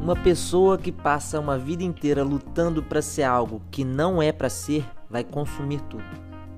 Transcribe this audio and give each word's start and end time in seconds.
Uma 0.00 0.16
pessoa 0.16 0.78
que 0.78 0.90
passa 0.90 1.38
uma 1.38 1.58
vida 1.58 1.84
inteira 1.84 2.24
lutando 2.24 2.82
para 2.82 3.02
ser 3.02 3.22
algo 3.22 3.60
que 3.70 3.84
não 3.84 4.22
é 4.22 4.32
para 4.32 4.48
ser, 4.48 4.82
vai 5.10 5.22
consumir 5.22 5.78
tudo, 5.82 6.02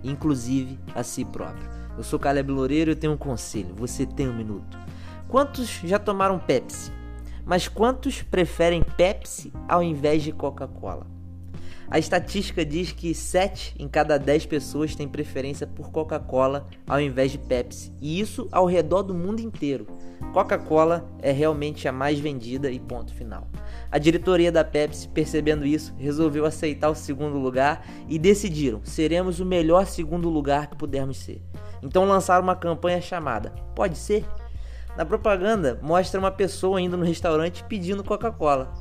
inclusive 0.05 0.79
a 0.95 1.03
si 1.03 1.25
próprio. 1.25 1.69
Eu 1.99 2.05
sou 2.05 2.21
Caleb 2.21 2.53
Loureiro 2.53 2.91
e 2.91 2.93
eu 2.93 2.97
tenho 2.97 3.15
um 3.15 3.17
conselho. 3.17 3.75
Você 3.75 4.07
tem 4.07 4.29
um 4.29 4.37
minuto. 4.37 4.79
Quantos 5.27 5.69
já 5.83 5.99
tomaram 5.99 6.39
Pepsi? 6.39 6.93
Mas 7.45 7.67
quantos 7.67 8.23
preferem 8.23 8.81
Pepsi 8.97 9.53
ao 9.69 9.83
invés 9.83 10.23
de 10.23 10.31
Coca-Cola? 10.31 11.05
A 11.89 11.99
estatística 11.99 12.65
diz 12.65 12.93
que 12.93 13.15
7 13.15 13.75
em 13.79 13.87
cada 13.87 14.19
10 14.19 14.47
pessoas 14.47 14.95
têm 14.95 15.09
preferência 15.09 15.67
por 15.67 15.91
Coca-Cola 15.91 16.67
ao 16.87 17.01
invés 17.01 17.33
de 17.33 17.39
Pepsi, 17.39 17.93
e 18.01 18.19
isso 18.21 18.49
ao 18.51 18.67
redor 18.67 19.03
do 19.03 19.15
mundo 19.15 19.41
inteiro. 19.41 19.87
Coca-Cola 20.33 21.07
é 21.21 21.31
realmente 21.31 21.87
a 21.87 21.93
mais 21.93 22.19
vendida 22.19 22.71
e 22.71 22.81
ponto 22.81 23.15
final. 23.15 23.47
A 23.91 23.99
diretoria 23.99 24.51
da 24.51 24.65
Pepsi, 24.65 25.09
percebendo 25.09 25.67
isso, 25.67 25.95
resolveu 25.99 26.47
aceitar 26.47 26.89
o 26.89 26.95
segundo 26.95 27.37
lugar 27.37 27.87
e 28.09 28.19
decidiram: 28.19 28.81
seremos 28.83 29.41
o 29.41 29.45
melhor 29.45 29.87
segundo 29.87 30.31
lugar 30.31 30.69
que 30.69 30.77
pudermos 30.77 31.19
ser. 31.19 31.43
Então 31.83 32.05
lançaram 32.05 32.45
uma 32.45 32.55
campanha 32.55 33.01
chamada 33.01 33.51
Pode 33.75 33.99
ser? 33.99 34.25
Na 34.97 35.05
propaganda 35.05 35.79
mostra 35.83 36.21
uma 36.21 36.31
pessoa 36.31 36.81
indo 36.81 36.97
no 36.97 37.05
restaurante 37.05 37.65
pedindo 37.65 38.05
Coca-Cola. 38.05 38.73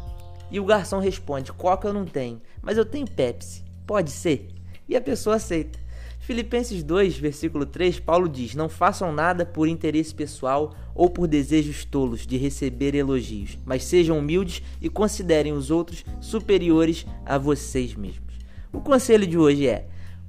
E 0.52 0.60
o 0.60 0.66
garçom 0.66 1.00
responde: 1.00 1.54
Coca 1.54 1.88
eu 1.88 1.94
não 1.94 2.06
tenho, 2.06 2.42
mas 2.62 2.78
eu 2.78 2.86
tenho 2.86 3.10
Pepsi. 3.10 3.64
Pode 3.88 4.12
ser? 4.12 4.50
E 4.88 4.96
a 4.96 5.02
pessoa 5.02 5.38
aceita. 5.38 5.80
Filipenses 6.20 6.84
2, 6.84 7.18
versículo 7.18 7.66
3, 7.66 8.00
Paulo 8.00 8.30
diz: 8.30 8.54
Não 8.54 8.70
façam 8.70 9.12
nada 9.12 9.46
por 9.46 9.68
interesse 9.68 10.14
pessoal 10.14 10.76
ou 10.94 11.10
por 11.10 11.28
desejos 11.28 11.84
tolos 11.84 12.28
de 12.28 12.38
receber 12.38 12.94
elogios, 12.94 13.58
mas 13.66 13.84
sejam 13.86 14.20
humildes 14.20 14.62
e 14.82 14.90
considerem 14.90 15.54
os 15.54 15.72
outros 15.72 16.06
superiores 16.20 17.06
a 17.26 17.38
vocês 17.38 17.96
mesmos. 17.96 18.36
O 18.72 18.82
conselho 18.82 19.26
de 19.26 19.38
hoje 19.38 19.68
é: 19.68 19.88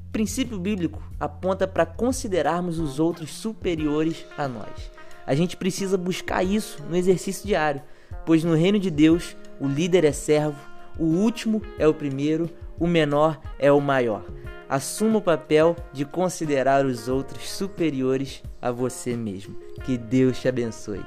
o 0.09 0.13
princípio 0.13 0.59
bíblico 0.59 1.03
aponta 1.21 1.67
para 1.67 1.85
considerarmos 1.85 2.79
os 2.79 2.99
outros 2.99 3.31
superiores 3.31 4.25
a 4.39 4.49
nós. 4.49 4.91
A 5.27 5.35
gente 5.35 5.57
precisa 5.57 5.99
buscar 5.99 6.43
isso 6.43 6.83
no 6.89 6.97
exercício 6.97 7.47
diário, 7.47 7.83
pois 8.25 8.43
no 8.43 8.55
reino 8.55 8.79
de 8.79 8.91
Deus 8.91 9.37
o 9.63 9.69
líder 9.69 10.05
é 10.05 10.11
servo, 10.11 10.59
o 10.99 11.05
último 11.05 11.63
é 11.79 11.87
o 11.87 11.95
primeiro, 11.95 12.51
o 12.81 12.87
menor 12.87 13.41
é 13.61 13.71
o 13.71 13.81
maior. 13.81 14.25
Assuma 14.69 15.19
o 15.19 15.23
papel 15.23 15.77
de 15.93 16.05
considerar 16.05 16.85
os 16.85 17.07
outros 17.07 17.49
superiores 17.49 18.43
a 18.61 18.73
você 18.73 19.17
mesmo. 19.17 19.57
Que 19.85 19.97
Deus 19.97 20.41
te 20.41 20.49
abençoe. 20.49 21.05